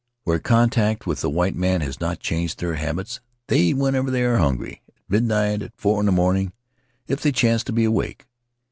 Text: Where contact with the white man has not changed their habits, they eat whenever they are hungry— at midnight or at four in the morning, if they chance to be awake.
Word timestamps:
Where 0.23 0.39
contact 0.39 1.05
with 1.05 1.21
the 1.21 1.29
white 1.29 1.55
man 1.55 1.81
has 1.81 1.99
not 2.01 2.17
changed 2.19 2.57
their 2.57 2.73
habits, 2.73 3.19
they 3.45 3.59
eat 3.59 3.75
whenever 3.75 4.09
they 4.09 4.23
are 4.23 4.37
hungry— 4.37 4.81
at 4.97 5.03
midnight 5.07 5.61
or 5.61 5.65
at 5.65 5.77
four 5.77 5.99
in 5.99 6.07
the 6.07 6.11
morning, 6.11 6.53
if 7.05 7.21
they 7.21 7.31
chance 7.31 7.63
to 7.65 7.71
be 7.71 7.83
awake. 7.83 8.25